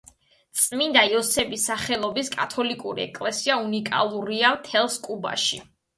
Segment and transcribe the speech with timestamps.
[0.61, 5.63] წმინდა იოსების სახელობის კათოლიკური ეკლესია უნიკალურია მთელს კუბაში.